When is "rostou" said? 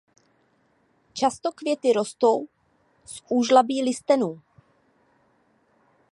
1.93-2.45